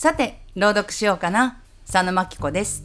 [0.00, 1.60] さて、朗読しようかな。
[1.84, 2.84] 佐野真紀子です。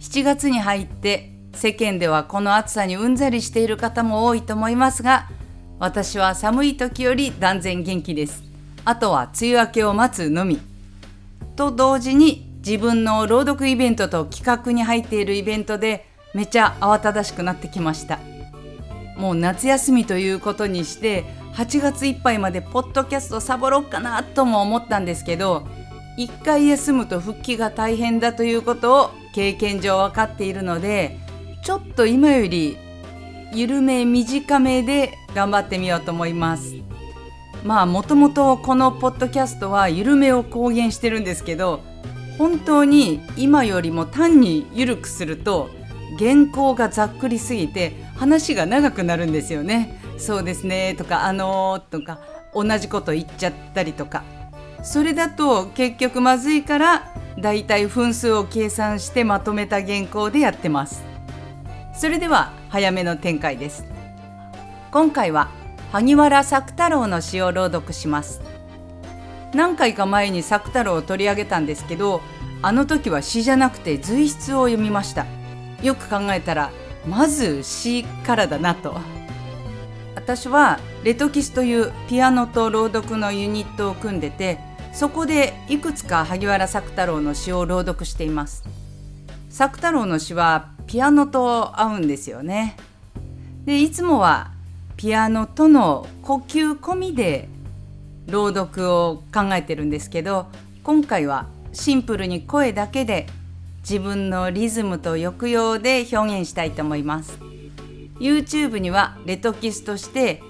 [0.00, 5.28] 7月に入って世間ではこの暑さにうんざりしている方も多いと思いますが、
[5.78, 8.42] 私は寒い時より断然元気です。
[8.86, 10.62] あとは梅雨明けを待つのみ。
[11.56, 18.18] と同時に自分の朗読イベントと企画に入っているイベントでめちゃ慌ただしくなってきました
[19.18, 25.68] もう夏休みということにして8月いっぱいまでポッドキャストサボろうかなとも思ったんですけど
[26.16, 31.18] 一回休むと復帰が大変だということを経験上分かっているので
[31.64, 32.76] ちょっと今より
[33.52, 36.74] 緩め短めで頑張ってみようと思います
[37.64, 41.80] まあもともとこのポッドキャストは緩めを公言してるんですけど
[42.38, 45.70] 本当に今よりも単に緩くすると
[46.18, 50.00] 原稿がざっくりすぎて話が長くなるんですよね。
[50.16, 52.20] そうですねとかあのー、とか
[52.54, 54.22] 同じこと言っちゃったりとか
[54.84, 61.02] それだと結局まずいからだいたい分数を計算してまとめた原稿でやってます。
[61.94, 63.86] それでは早めの展開です。
[64.92, 65.48] 今回は
[65.90, 68.42] 萩原作太郎の詩を朗読します。
[69.54, 72.20] 何回か前に作太郎を取り上げたんですけど
[72.60, 75.26] あの時は詩じゃなくて随筆を読みました。
[75.82, 76.70] よく考えたら
[77.08, 78.94] まず詩からだなと。
[80.14, 84.58] 私はレトキスというピアノと朗読のユニットを組んでて
[84.94, 88.62] そこでいくつか萩原作太郎の詩を朗読しています。
[89.50, 92.76] 作太郎の詩はピアノと合うんですよね。
[93.64, 94.52] でいつもは
[94.96, 97.48] ピアノとの呼吸込みで
[98.28, 100.46] 朗読を考えてるんですけど
[100.84, 103.26] 今回はシンプルに声だけで
[103.80, 107.36] 自分のリズムと抑揚で表現したいと思います。
[108.20, 110.40] YouTube にはレトキスとして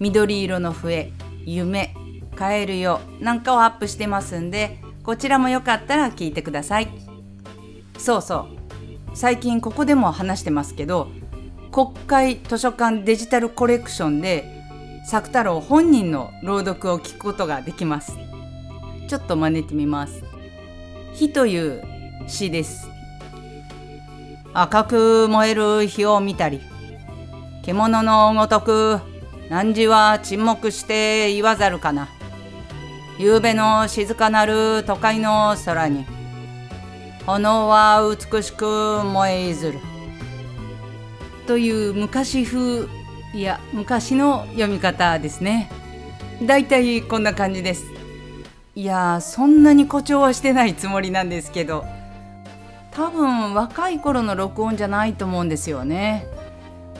[0.00, 1.12] 緑色の笛
[1.44, 1.94] 夢
[2.36, 6.88] カエルよなんかをアップしてますんでこちらもよかったら聞いてください。
[7.98, 8.48] そうそ
[9.12, 9.16] う。
[9.16, 11.08] 最近ここでも話してますけど
[11.72, 14.62] 国会図書館デジタルコレクションで
[15.06, 18.12] 作太郎本人の朗読を聞くことができます。
[19.08, 20.22] ちょっと真似てみます。
[21.14, 21.82] 火という
[22.26, 22.88] 詩です。
[24.52, 26.60] 赤く燃える火を見たり
[27.62, 29.00] 獣のごとく
[29.50, 32.08] 汝は沈黙して言わざるかな。
[33.18, 36.04] 夕べの静かなる都会の空に
[37.26, 39.78] 炎は美しく燃えいずる。
[41.46, 42.88] という昔風
[43.32, 45.70] いや昔の読み方ですね。
[46.42, 47.86] だいたいこんな感じです。
[48.74, 51.86] いやそんなに誇張はしてないつもりなんですけど
[52.90, 56.26] 多分若い頃の録音じゃないと思うんですよね。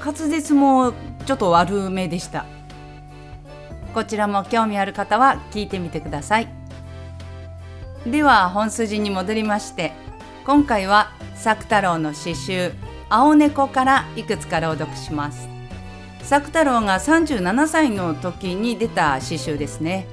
[0.02, 0.92] 滑舌も
[1.26, 2.46] ちょっと悪めでした。
[3.96, 6.48] こちらも興味ある方は聞いてみてください
[8.04, 9.92] では本筋に戻りまして
[10.44, 12.72] 今回は作太郎の詩集
[13.08, 15.48] 青猫からいくつか朗読します
[16.20, 20.06] 作太郎が37歳の時に出た詩集ですね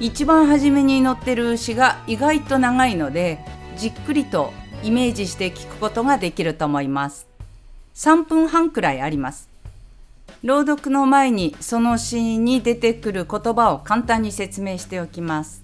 [0.00, 3.44] 一番初めに載ってる詩が意外と長いので
[3.76, 4.50] じっくりと
[4.82, 7.28] イメージして聞くことができると思います。
[7.94, 9.51] 3分半くらいあります。
[10.42, 15.62] 朗読の前にそのシーンに出てくる言葉を簡単に説明しておきます。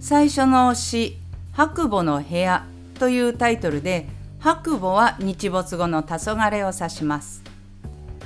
[0.00, 1.18] 最初の詩
[1.52, 2.64] 「白母の部屋」
[2.98, 7.42] というタイトルで白母は日没後の黄昏を指します。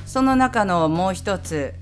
[0.06, 1.74] その中のもう一つ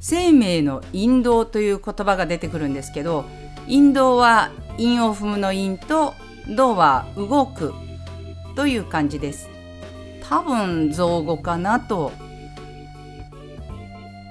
[0.00, 3.26] 生命の引導という言葉が出てくるんですけど
[3.66, 6.14] 引導は韻を踏むの韻と
[6.48, 7.74] 動は動く
[8.54, 9.50] という感じです。
[10.26, 12.10] 多分造語かなと。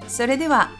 [0.07, 0.71] それでは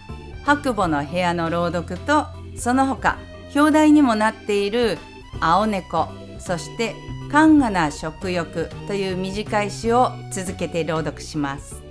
[0.44, 2.28] 白母の部屋の朗読と
[2.58, 3.18] その他
[3.56, 4.98] 表題にもなっている
[5.40, 6.08] 青猫
[6.40, 6.96] そして
[7.32, 11.85] カンガな食欲という短い詩を続けて朗読します。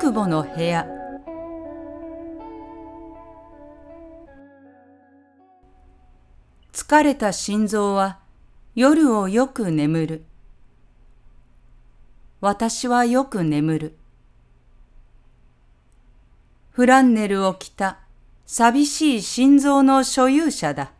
[0.00, 0.86] 白母の部屋。
[6.72, 8.18] 疲れた心臓は
[8.74, 10.24] 夜をよく眠る。
[12.40, 13.96] 私はよく眠る。
[16.70, 17.98] フランネルを着た
[18.46, 20.92] 寂しい心臓の所有者だ。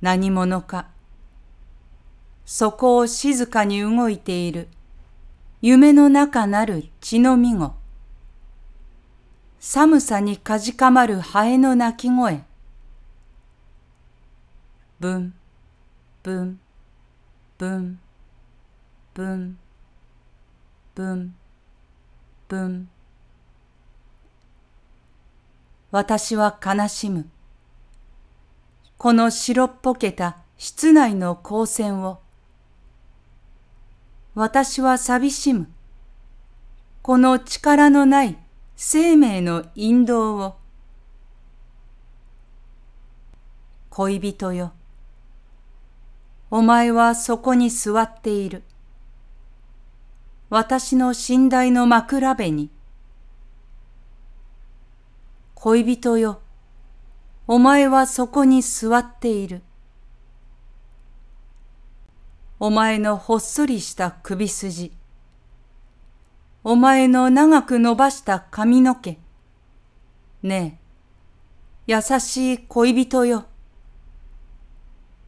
[0.00, 0.88] 何者か。
[2.44, 4.66] そこを静かに動いている。
[5.66, 7.72] 夢の中なる血のみご。
[9.58, 12.44] 寒さにかじかまるハエの鳴き声。
[15.00, 15.34] ブン、
[16.22, 16.60] ブン、
[17.56, 17.98] ブン、
[19.14, 19.58] ブン、
[20.94, 21.34] ブン、
[22.46, 22.88] ブン。
[25.90, 27.26] 私は悲しむ。
[28.98, 32.23] この白っぽけた室内の光線を。
[34.34, 35.68] 私は寂しむ。
[37.02, 38.36] この力のない
[38.74, 40.56] 生命の引導を。
[43.90, 44.72] 恋人よ。
[46.50, 48.64] お前はそこに座っている。
[50.50, 52.70] 私の寝台の枕辺に。
[55.54, 56.40] 恋人よ。
[57.46, 59.62] お前はそこに座っている。
[62.64, 64.90] お前のほっそりした首筋。
[66.62, 69.18] お前の長く伸ばした髪の毛。
[70.42, 70.80] ね
[71.86, 73.44] え、優しい恋人よ。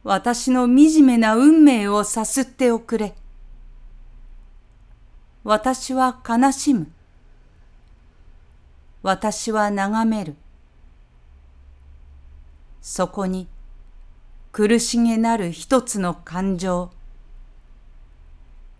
[0.03, 3.13] 私の惨めな運命をさすっておくれ。
[5.43, 6.91] 私は悲しむ。
[9.03, 10.35] 私は眺める。
[12.81, 13.47] そこに
[14.51, 16.96] 苦しげなる一つの感情。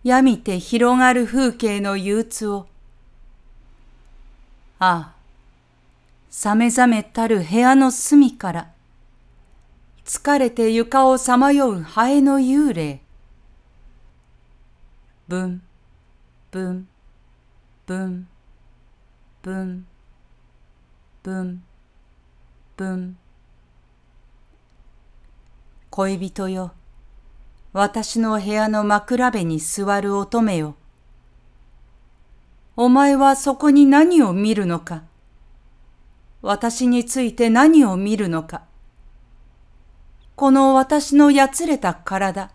[0.04, 2.66] やみて広がる風景の憂鬱を。
[4.78, 5.14] ああ、
[6.30, 8.70] さめざめたる部屋の隅から、
[10.04, 13.00] 疲れて床をさまようハエの幽霊。
[15.26, 15.62] ぶん、
[16.50, 16.88] ぶん、
[17.86, 18.28] ぶん、
[19.42, 19.86] ぶん、
[21.22, 21.62] ぶん、
[22.76, 23.18] ぶん。
[25.90, 26.72] 恋人よ、
[27.80, 30.74] 私の部屋の枕辺に座る乙女よ。
[32.74, 35.04] お前はそこに何を見るのか？
[36.42, 38.62] 私について何を見るのか？
[40.34, 42.50] この私のやつれた体、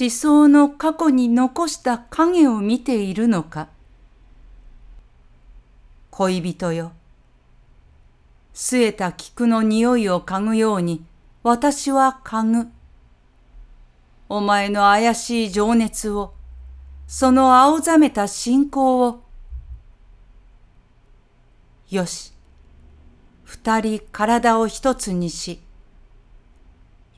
[0.00, 3.68] 思想の過去に残した影を見ているのか？
[6.12, 6.92] 恋人よ、
[8.54, 11.04] 据えた菊の匂いを嗅ぐように
[11.42, 12.68] 私は嗅ぐ。
[14.28, 16.34] お前の怪しい情熱を、
[17.06, 19.22] その青ざめた信仰を。
[21.90, 22.32] よし、
[23.44, 25.60] 二人体を一つにし、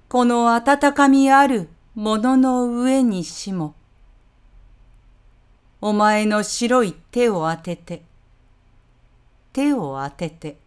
[0.09, 3.75] この温かみあるものの上にしも、
[5.81, 8.03] お前の白い手を当てて、
[9.53, 10.59] 手を当てて、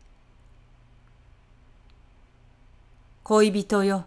[3.24, 4.06] 恋人よ、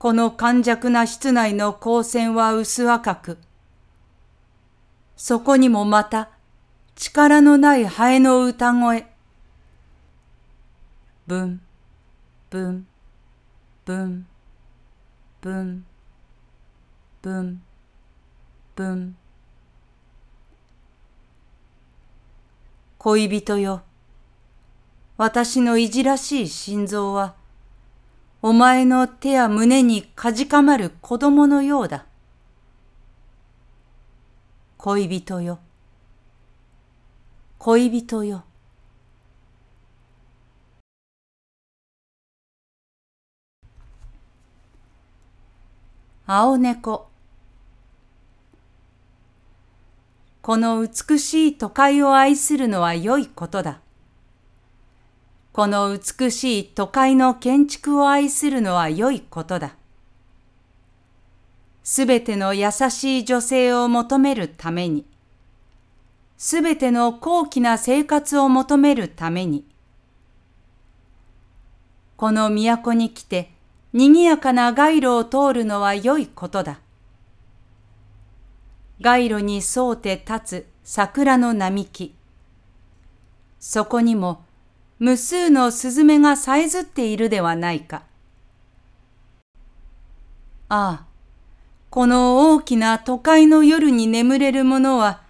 [0.00, 3.38] この寒弱な室内の光線は薄赤く、
[5.14, 6.30] そこにもまた
[6.96, 9.06] 力のないハエの歌声、
[11.26, 11.60] ブン、
[12.48, 12.86] ブン、
[13.84, 14.26] ブン、
[15.42, 15.84] ブン、
[17.20, 17.62] ブン、
[18.74, 19.16] ブン。
[22.96, 23.82] 恋人よ、
[25.18, 27.34] 私のいじらしい心臓は、
[28.42, 32.06] お前の手や胸にかじかまる子供のようだ。
[34.78, 35.58] 恋人よ、
[37.58, 38.44] 恋人よ。
[46.26, 47.10] 青猫
[50.40, 53.80] この美しい都会を愛するのは良いことだ。
[55.60, 59.76] この美しい都会の建築を愛するのは良いことだ。
[61.82, 65.04] すべての優しい女性を求めるために、
[66.38, 69.66] すべての高貴な生活を求めるために、
[72.16, 73.50] この都に来て
[73.92, 76.80] 賑やかな街路を通るのは良いことだ。
[78.98, 82.14] 街路に沿うて立つ桜の並木。
[83.58, 84.46] そこにも
[85.00, 88.02] 無数のスズメがさえずっているではないか。
[90.68, 91.04] ああ、
[91.88, 95.22] この大きな都会の夜に眠れるものは、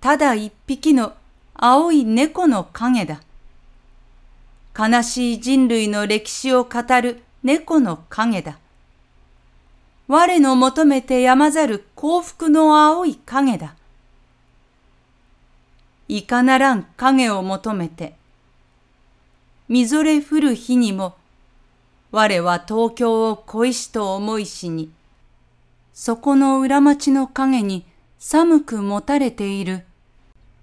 [0.00, 1.14] ただ一匹の
[1.54, 3.20] 青い猫の影だ。
[4.76, 8.58] 悲しい人類の歴史を語る猫の影だ。
[10.08, 13.76] 我の求めてやまざる幸福の青い影だ。
[16.08, 18.16] いかならん影を求めて、
[19.68, 21.16] みぞれ降る日にも、
[22.12, 24.90] 我は東京を恋しと思いしに、
[25.92, 27.84] そこの裏町の影に
[28.18, 29.84] 寒くもたれている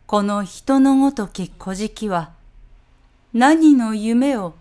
[0.05, 2.31] この人のごとき小じは
[3.33, 4.53] 何の夢を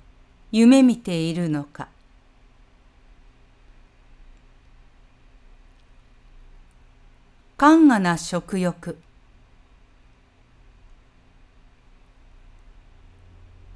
[0.50, 1.88] 夢見ているのか。
[7.58, 8.98] 勘がな食欲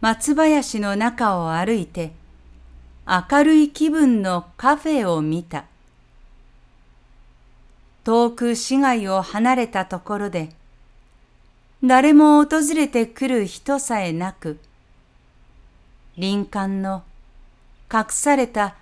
[0.08, 2.12] 松林の中を歩いて
[3.08, 5.64] 明るい気分のカフェを見た。
[8.04, 10.50] 遠く市街を離れたところで
[11.82, 14.60] 誰も訪れてくる人さえなく
[16.14, 17.02] 林間の
[17.92, 18.76] 隠された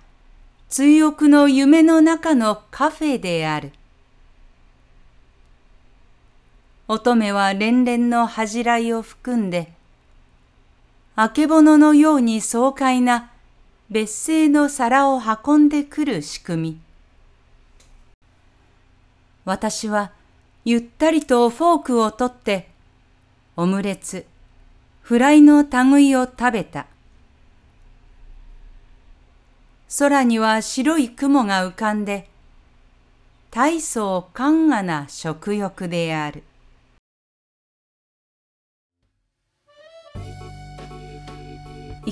[0.69, 3.71] 追憶の夢の中のカフェである。
[6.87, 9.74] 乙女は連々の恥じらいを含んで、
[11.17, 13.31] あけぼののように爽快な
[13.89, 16.79] 別姓の皿を運んでくる仕組み。
[19.45, 20.11] 私は
[20.65, 22.67] ゆったりとフォークを取って、
[23.55, 24.25] オムレツ、
[25.03, 26.87] フライの類を食べた。
[29.97, 32.27] 空には白い雲が浮かんで、
[33.51, 36.43] 大層勘がな食欲である。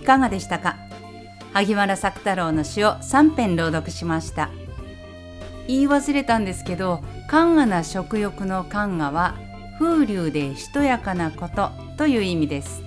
[0.03, 0.77] かがでしたか？
[1.53, 4.49] 萩原作太郎の詩を3編朗読しました。
[5.67, 9.35] 言い忘れたんですけど勘がな食欲の勘がは
[9.79, 12.83] 風流でしとやかなことという意味です。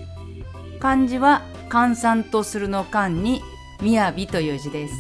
[0.79, 3.41] 漢字は閑散とするの勘に
[3.81, 4.95] 雅という字です。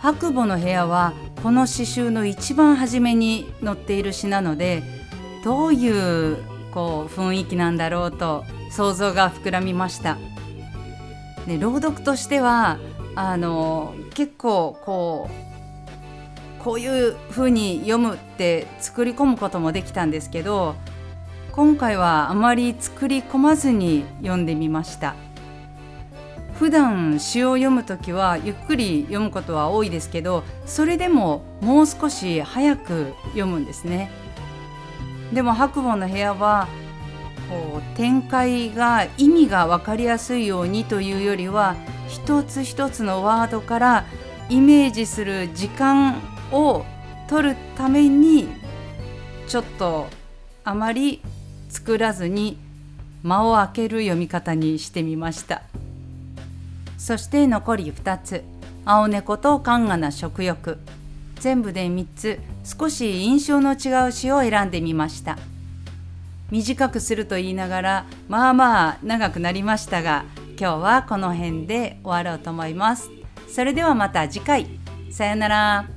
[0.00, 4.82] 白母の部屋はこの詩集の一番初めに載っている詩なので
[5.42, 6.36] どういう
[6.72, 10.18] こう雰囲気なんだろうと想像が膨らみました。
[11.46, 12.78] で朗読としては
[13.14, 15.30] あの結構こ
[16.60, 20.74] うこういう風に読むって作り込むこともできたんですけど
[21.52, 25.14] 今回はあまり作り込まずに読んでみました。
[26.54, 34.08] 普段詩を読む時はゆっくり読むことは多いですけどそれでももう少し早く読むんですね。
[35.32, 36.68] でも白母の部屋は
[37.48, 41.76] こう展開が意味が分かりやすいようにというよりは
[42.08, 44.04] 一つ一つのワードから
[44.48, 46.20] イメージする時間
[46.52, 46.84] を
[47.28, 48.48] 取るために
[49.46, 50.06] ちょっと
[50.64, 51.20] あまり
[51.68, 52.58] 作らずに
[53.22, 55.62] 間を空ける読み方にしてみました。
[56.98, 58.44] そして残り2つ。
[58.86, 60.78] 青猫とカンガな食欲。
[61.40, 62.38] 全部で3つ。
[62.64, 65.38] 少し印象の違う詩を選んでみました。
[66.50, 70.24] 短くすると言いながらまあまあ長くなりましたが
[70.58, 73.10] 今日はこの辺で終わろうと思います。
[73.48, 74.66] それではまた次回。
[75.10, 75.93] さよなら。